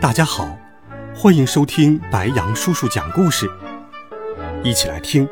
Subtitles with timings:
[0.00, 0.58] 大家好，
[1.14, 3.46] 欢迎收听白羊叔叔讲故事。
[4.64, 5.28] 一起来听，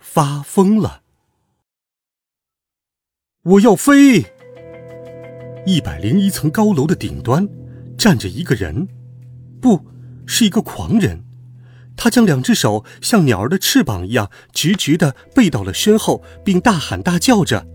[0.00, 1.00] 发疯了！
[3.42, 4.26] 我要飞！
[5.64, 7.48] 一百零一层高楼的顶端
[7.96, 8.86] 站着一个人，
[9.62, 9.86] 不
[10.26, 11.24] 是一个狂人。
[11.96, 17.66] 他将两只手像鸟儿的翅膀一样直直的背到了身后，并大喊大叫着。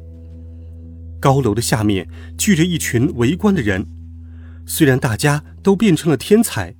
[1.20, 2.08] 高楼的下面
[2.38, 3.88] 聚着一群围观的人。
[4.68, 6.76] 虽然大家都变成了天才，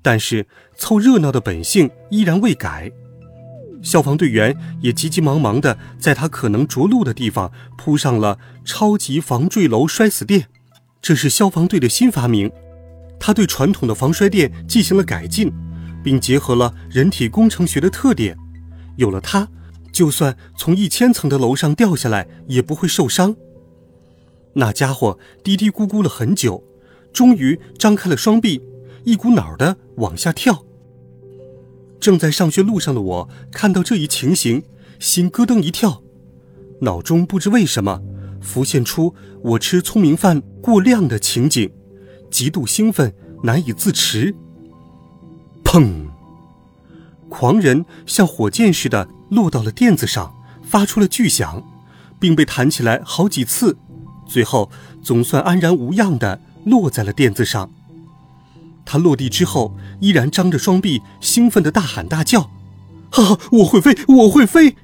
[0.00, 0.46] 但是
[0.76, 2.90] 凑热闹的本性依然未改。
[3.82, 10.46] 消防队员也急急忙忙地在他可能着陆的地方铺上了超级防坠楼摔死垫，
[11.02, 12.50] 这是消防队的新发明。
[13.18, 15.52] 他对传统的防摔垫进行了改进，
[16.02, 18.36] 并结合了人体工程学的特点。
[18.96, 19.48] 有了它，
[19.90, 23.34] 就算从一千层的楼上掉下来也不会受伤。
[24.54, 26.62] 那家伙嘀嘀咕咕了很久。
[27.12, 28.60] 终于张开了双臂，
[29.04, 30.64] 一股脑的往下跳。
[32.00, 34.64] 正在上学路上的我看到这一情形，
[34.98, 36.02] 心咯噔一跳，
[36.80, 38.02] 脑中不知为什么
[38.40, 41.70] 浮现出我吃聪明饭过量的情景，
[42.30, 44.34] 极度兴奋，难以自持。
[45.62, 46.06] 砰！
[47.28, 51.62] 狂人像火箭似的落到了垫子上，发出了巨响，
[52.18, 53.76] 并被弹起来好几次，
[54.26, 54.70] 最后
[55.02, 56.40] 总算安然无恙的。
[56.64, 57.70] 落在了垫子上。
[58.84, 62.50] 他落地之后，依然张着双臂，兴奋的大喊大叫
[63.12, 64.76] ：“啊，我会飞，我会飞！”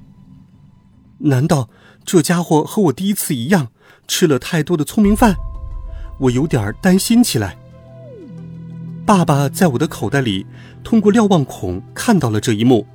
[1.18, 1.68] 难道
[2.04, 3.68] 这家伙和我第一次一样，
[4.06, 5.34] 吃了太多的聪明饭？
[6.20, 7.56] 我有点担心起来。
[9.04, 10.46] 爸爸在我的口袋里
[10.84, 12.86] 通过瞭望孔看到了这一幕，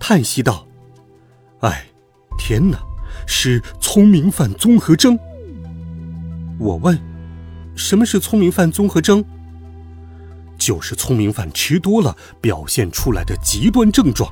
[0.00, 0.66] 叹息道
[1.60, 1.86] ：“哎，
[2.36, 2.78] 天哪，
[3.26, 5.16] 是聪明饭综合征。”
[6.58, 7.07] 我问。
[7.78, 9.24] 什么是聪明饭综合征？
[10.58, 14.30] 就是聪明饭吃多了表现出来的极端症状，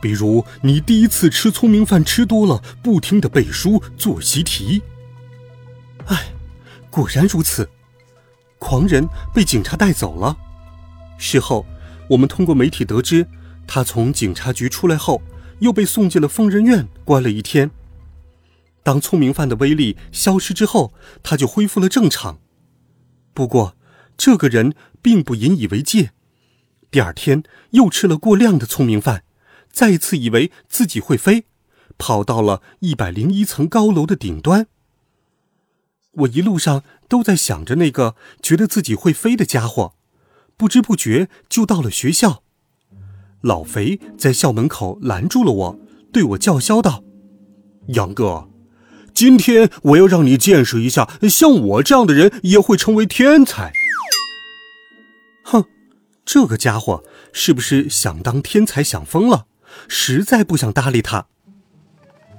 [0.00, 4.80] 比如你第一次吃聪明饭吃多了，不停的背书做习题。
[6.06, 6.32] 哎，
[6.90, 7.68] 果然如此。
[8.58, 10.36] 狂人被警察带走了。
[11.18, 11.66] 事后，
[12.08, 13.26] 我们通过媒体得知，
[13.66, 15.22] 他从警察局出来后，
[15.60, 17.70] 又被送进了疯人院关了一天。
[18.82, 20.92] 当聪明饭的威力消失之后，
[21.22, 22.38] 他就恢复了正常。
[23.32, 23.76] 不过，
[24.16, 26.12] 这个人并不引以为戒。
[26.90, 29.22] 第二天又吃了过量的聪明饭，
[29.70, 31.46] 再次以为自己会飞，
[31.96, 34.66] 跑到了一百零一层高楼的顶端。
[36.12, 39.94] 我一路上都在想着那个觉得自己会飞的家伙，
[40.56, 42.42] 不知不觉就到了学校。
[43.42, 45.78] 老肥在校门口拦住了我，
[46.12, 47.04] 对我叫嚣道
[47.94, 48.49] ：“杨哥。”
[49.20, 53.70] 今天我要让你见识一下，像我这样的人也会成为天才。
[55.42, 55.62] 哼，
[56.24, 59.44] 这个家伙是不是想当天才想疯了？
[59.88, 61.26] 实在不想搭理他。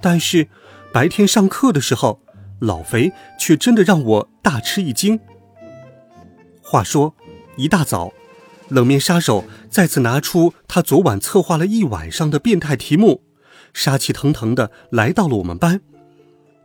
[0.02, 0.48] 但是
[0.92, 2.20] 白天上课的时候，
[2.58, 5.20] 老肥却真的让我大吃一惊。
[6.64, 7.14] 话说，
[7.58, 8.12] 一大早，
[8.70, 13.22] 冷面杀手再次拿出他昨晚策划了一晚上的变态题目，
[13.72, 15.82] 杀气腾腾的来到了我们班。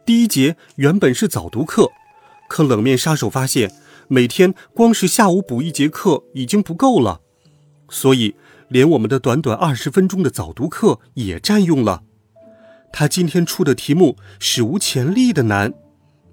[0.06, 1.90] 第一节原本是早读课，
[2.48, 3.72] 可冷面杀手发现
[4.06, 7.20] 每天光是下午补一节课已经不够了，
[7.88, 8.36] 所以
[8.68, 12.04] 连我们的短短二十分钟的早读课也占用了。
[12.92, 15.74] 他今天出的题目史无前例的难，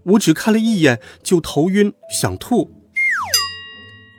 [0.03, 2.71] 我只看了一眼就头晕想吐。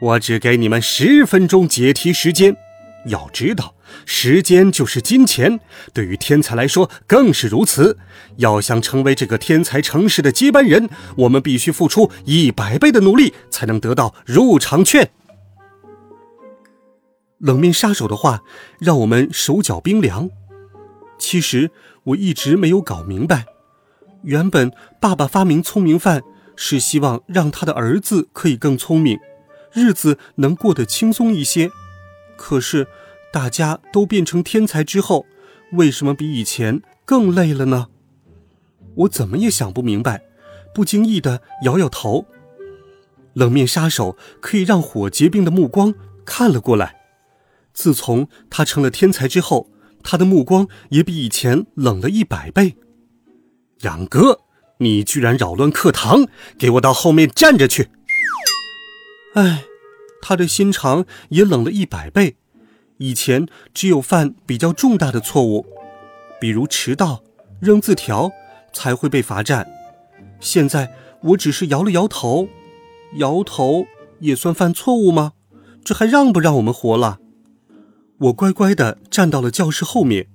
[0.00, 2.56] 我只给你们十分钟解题时间，
[3.06, 3.74] 要知道。
[4.06, 5.60] 时间就是金钱，
[5.92, 7.98] 对于天才来说更是如此。
[8.36, 15.10] 要想成为这个天才城市的接班人，我们必须付出一百倍的努力，才能得到入场券。
[17.38, 18.42] 冷面杀手的话
[18.78, 20.30] 让我们手脚冰凉。
[21.18, 21.70] 其实
[22.04, 23.44] 我一直没有搞明白，
[24.22, 26.22] 原本爸爸发明聪明饭
[26.56, 29.18] 是希望让他的儿子可以更聪明，
[29.72, 31.70] 日子能过得轻松一些。
[32.36, 32.86] 可是。
[33.32, 35.26] 大家都变成天才之后，
[35.72, 37.88] 为什么比以前更累了呢？
[38.94, 40.22] 我怎么也想不明白，
[40.72, 42.26] 不经意的摇摇头。
[43.32, 45.92] 冷面杀手可以让火结冰的目光
[46.24, 47.00] 看了过来。
[47.72, 49.68] 自从他成了天才之后，
[50.04, 52.76] 他的目光也比以前冷了一百倍。
[53.80, 54.42] 杨哥，
[54.78, 57.90] 你居然扰乱课堂，给我到后面站着去！
[59.34, 59.64] 哎，
[60.26, 62.36] 他的心肠也冷了一百倍。
[62.96, 65.66] 以前只有犯比较重大的错误，
[66.40, 67.22] 比如迟到、
[67.60, 68.32] 扔字条，
[68.72, 69.66] 才会被罚站。
[70.40, 72.48] 现在我只是摇了摇头，
[73.16, 73.84] 摇头
[74.20, 75.34] 也算犯错误吗？
[75.84, 77.18] 这还让不让我们活了？
[78.18, 80.28] 我乖乖地站到了教室后面，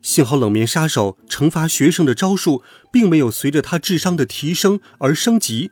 [0.00, 5.70] 幸好冷面杀手惩罚学生的招数并没有随着他智商的提升而升级。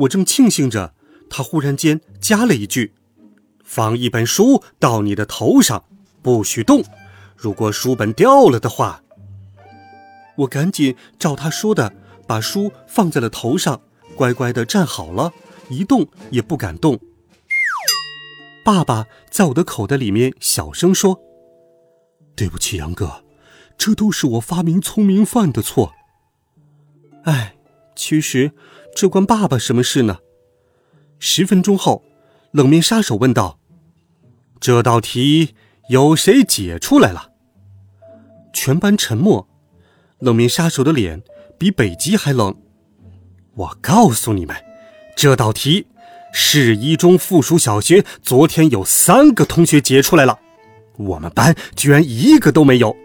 [0.00, 0.94] 我正庆幸着，
[1.32, 2.92] 他忽然间加了一句
[3.64, 5.82] ：“放一本书到你的头上，
[6.20, 6.84] 不许动。
[7.34, 9.02] 如果书本掉了的话。”
[10.36, 11.92] 我赶紧照他说的，
[12.26, 13.80] 把书放在了头上，
[14.14, 15.32] 乖乖的站好了，
[15.70, 16.98] 一动也不敢动。
[18.64, 21.20] 爸爸在我的口袋里面小声说
[22.36, 23.24] ：“对不起，杨哥，
[23.76, 25.92] 这都是我发明聪明饭的错。”
[27.24, 27.56] 哎，
[27.94, 28.52] 其实
[28.94, 30.18] 这关爸爸什么事呢？
[31.24, 32.02] 十分钟后，
[32.50, 33.56] 冷面杀手问道
[34.58, 35.54] ：“这道题
[35.88, 37.30] 有谁解出来了？”
[38.52, 39.48] 全班沉默。
[40.18, 41.22] 冷面杀手的脸
[41.56, 42.56] 比北极还冷。
[43.54, 44.56] 我告诉你们，
[45.14, 45.86] 这道题。
[46.32, 50.40] 市一中附属小学昨天有三个同学解出来了，
[50.96, 52.96] 我们班居然一个都没有。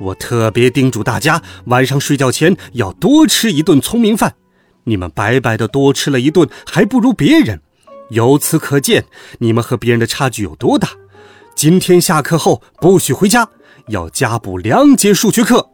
[0.00, 4.34] 我特别叮嘱大家，晚上睡觉前要多吃一顿聪明饭。
[4.84, 7.60] 你们白白的多吃了一顿，还不如别人。
[8.10, 9.04] 由此可见，
[9.38, 10.90] 你们和别人的差距有多大。
[11.54, 13.48] 今天下课后不许回家，
[13.88, 15.70] 要加补两节数学课。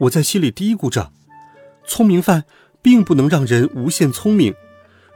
[0.00, 1.12] 我在心里嘀咕着：
[1.86, 2.44] 聪明饭。
[2.86, 4.54] 并不能让人无限聪明。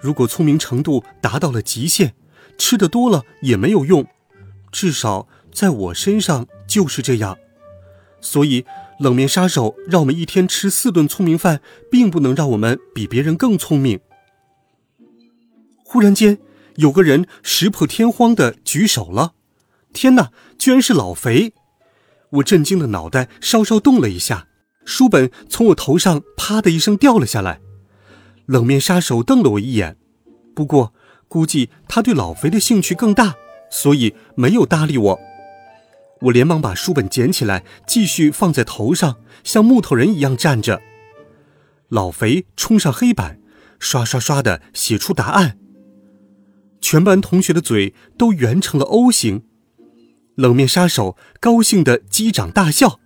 [0.00, 2.14] 如果聪明程度达到了极限，
[2.58, 4.04] 吃的多了也没有用。
[4.72, 7.38] 至少在我身上就是这样。
[8.20, 8.66] 所以，
[9.00, 13.98] 冷面杀手让我们一天吃四顿聪明饭，并不能让我们比别人更聪明。
[15.82, 16.38] 忽然间，
[16.76, 19.32] 有个人石破天荒的举手了。
[19.94, 21.54] 天哪，居然是老肥！
[22.32, 24.48] 我震惊的脑袋稍稍动了一下。
[24.84, 27.60] 书本从我头上啪的一声掉了下来，
[28.44, 29.96] 冷面杀手瞪了我一眼，
[30.54, 30.92] 不过
[31.26, 33.34] 估计他对老肥的兴趣更大，
[33.70, 35.20] 所以没有搭理我。
[36.22, 40.82] 我连忙把书本捡起来，继续放在头上，像木头人一样站着。
[41.88, 43.40] 老肥冲上黑板，
[43.78, 45.56] 刷刷刷的写出答案。
[46.80, 49.44] 全班同学的嘴都圆成了 O 型，
[50.34, 53.00] 冷面杀手高兴的击掌大笑。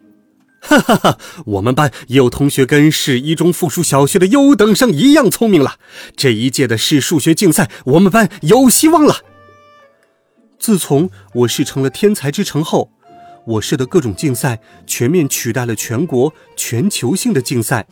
[0.61, 1.19] 哈哈哈！
[1.45, 5.79] 我们班也有同学跟市一中附属小学的优等生一样聪明了。
[6.17, 9.17] 这一届的市数学竞赛，我们班有希望了。
[10.59, 12.94] 自从我市成了天才之城后，
[13.47, 17.87] 我市的各种竞赛全面取代了全国全球性的竞赛，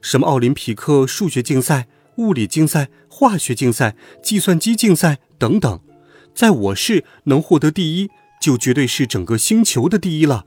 [0.00, 1.86] 什么奥林匹克数学竞赛、
[2.16, 5.80] 物理竞赛、化学竞赛、计算机竞赛等等，
[6.34, 10.46] 在我市能获得第一，就绝对是整个星球的第一了。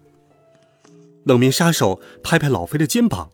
[1.23, 3.29] 冷面杀手拍拍老肥的肩膀，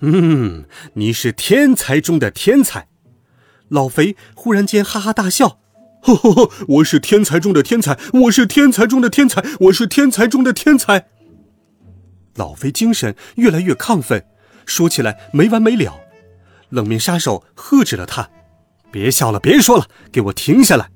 [0.00, 2.88] 嗯，你是天才中的天才。
[3.68, 5.61] 老肥忽然间哈哈大笑，
[6.02, 11.06] 呵呵呵，我是天才中的天才，我是天才中的天才，我是天才中的天才。
[12.34, 14.24] 老肥精神越来越亢奋，
[14.66, 16.00] 说起来没完没了。
[16.70, 18.28] 冷面杀手喝止了他，
[18.90, 20.90] 别笑了，别说了，给我停下来。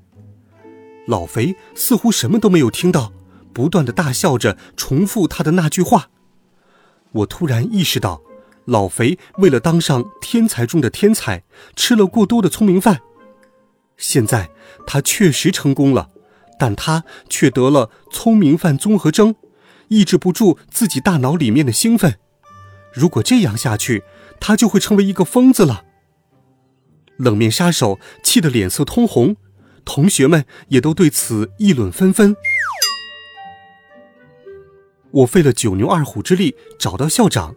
[1.07, 3.13] 老肥似乎什么都没有听到，
[3.53, 6.09] 不断的大笑着重复他的那句话。
[7.13, 8.21] 我突然意识到，
[8.65, 11.43] 老肥为了当上天才中的天才，
[11.77, 12.99] 吃了过多的聪明饭。
[13.97, 14.49] 现在
[14.85, 16.09] 他确实成功了，
[16.57, 19.35] 但他却得了聪明犯综合征，
[19.89, 22.19] 抑制不住自己大脑里面的兴奋。
[22.93, 24.03] 如果这样下去，
[24.39, 25.83] 他就会成为一个疯子了。
[27.17, 29.35] 冷面杀手气得脸色通红，
[29.83, 32.35] 同学们也都对此议论纷纷。
[35.09, 37.55] 我费了九牛二虎之力找到校长，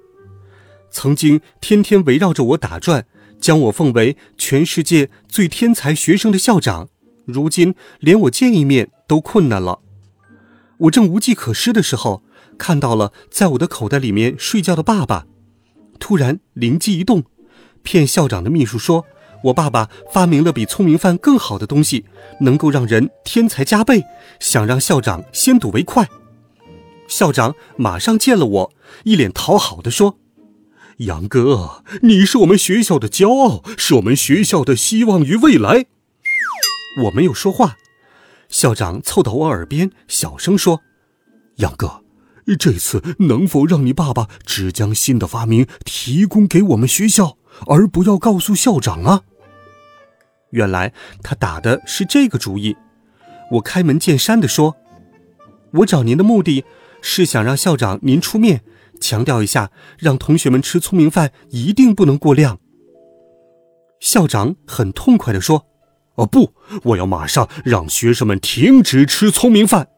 [0.90, 3.06] 曾经天天围绕着我打转，
[3.40, 6.88] 将我奉为全世界最天才学生的校长，
[7.24, 9.80] 如今连我见一面都困难了。
[10.78, 12.22] 我正无计可施的时候，
[12.58, 15.26] 看到了在我的口袋里面睡觉的爸爸，
[15.98, 17.24] 突然灵机一动，
[17.82, 19.04] 骗校长的秘书说
[19.44, 22.04] 我爸爸发明了比聪明饭更好的东西，
[22.40, 24.02] 能够让人天才加倍，
[24.38, 26.08] 想让校长先睹为快。
[27.08, 28.72] 校长马上见了我，
[29.04, 30.18] 一脸讨好的说
[31.00, 35.86] ：“杨哥，你是我们学校的骄傲，是我们学校的希望与未来。”
[37.04, 37.78] 我没有说话。
[38.50, 40.82] 校长凑到我耳边，小声说
[41.56, 42.02] ：“杨哥，
[42.58, 49.22] 这次能否让你爸爸只将新的发明提供给我们学校，而不要告诉校长啊？”
[50.50, 50.92] 原来
[51.22, 52.76] 他打的是这个主意。
[53.52, 54.76] 我开门见山地说
[55.72, 56.66] ：“我找您的目的
[57.00, 58.62] 是想让校长您出面，
[59.00, 62.60] 强调一下，让同学们吃聪明饭一定不能过量。”
[63.98, 65.66] 校长很痛快地说。
[66.16, 66.52] 哦不！
[66.82, 69.88] 我要马上让学生们停止吃聪明饭。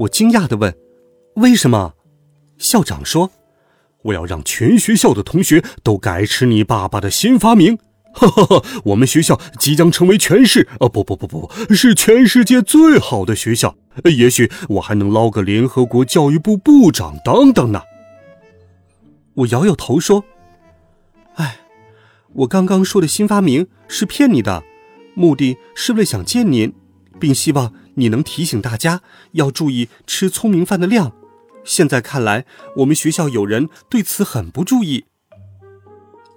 [0.00, 0.76] 我惊讶地问
[1.36, 1.94] ：“为什么？”
[2.58, 3.30] 校长说
[4.04, 7.78] ：“我要让全学校的同学都改吃你爸爸的新发明。”
[8.12, 8.62] 哈哈哈！
[8.86, 10.68] 我们学校即将成为全市……
[10.78, 13.76] 啊不不不不不，是全世界最好的学校。
[14.04, 17.80] 也许我还能捞个联合国教育部部长等等呢。
[19.40, 20.24] 我摇摇头说
[21.36, 21.60] ：“哎，
[22.34, 24.64] 我刚刚说的新发明是骗你的。”
[25.14, 26.72] 目的是为了想见您，
[27.18, 31.12] 并希望你能提醒大家要注意吃聪明饭的量。
[31.64, 35.06] 现在看来，我们学校有人对此很不注意。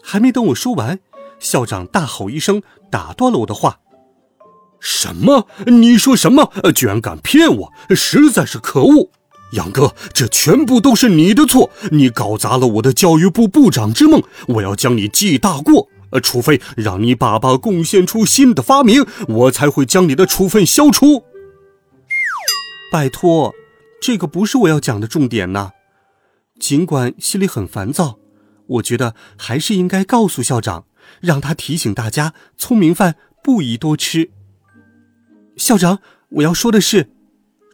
[0.02, 1.00] 还没等我说完，
[1.40, 3.80] 校长大吼一声，打断了我的话
[4.82, 5.48] ：“什么？
[5.68, 6.52] 你说什么？
[6.76, 7.74] 居然敢骗我！
[7.96, 9.12] 实在是可恶！
[9.54, 11.72] 杨哥，这全部都是你的错！
[11.92, 14.22] 你搞砸了我的教育部部长之梦！
[14.48, 21.24] 我要将你记大过！”呃，除非让你爸爸贡献出新的发明，我才会将你的处分消除。
[22.92, 23.56] 拜托，
[24.00, 25.72] 这个不是我要讲的重点呢。
[26.60, 28.20] 尽管心里很烦躁，
[28.68, 30.86] 我觉得还是应该告诉校长，
[31.20, 34.30] 让他提醒大家，聪明饭不宜多吃。
[35.58, 35.98] 校长，
[36.30, 37.10] 我要说的是，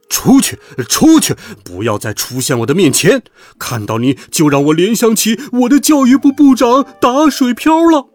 [0.09, 3.23] 出去，出去，不要再出现我的面前！
[3.57, 8.07] 看到你就让我联想起我的教育部部长打水漂了。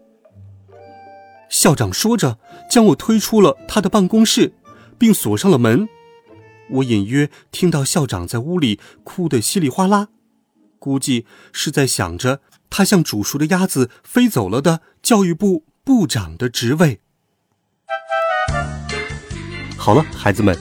[1.48, 4.54] 校长说着，将我推出了他的办公室，
[4.98, 5.88] 并锁上了门。
[6.70, 10.08] 我隐约听到校长在屋里哭得稀里哗啦，
[10.78, 17.00] 估计是在想着他像煮熟的鸭子飞走了的教育部部长的职位。
[19.76, 20.58] 好了，孩子们，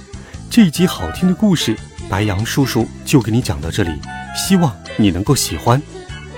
[0.53, 1.75] 这一集好听的故事，
[2.07, 3.89] 白羊叔叔就给你讲到这里，
[4.35, 5.81] 希望你能够喜欢，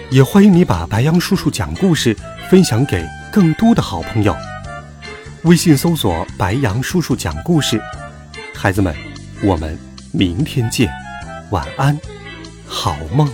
[0.10, 2.16] 也欢迎你把白羊叔叔讲故事
[2.50, 3.06] 分享给。
[3.30, 4.34] 更多的好朋友，
[5.44, 7.78] 微信搜索“白杨叔叔讲故事”。
[8.56, 8.96] 孩子们，
[9.44, 9.78] 我们
[10.14, 10.90] 明天见，
[11.50, 12.00] 晚安，
[12.66, 13.30] 好梦。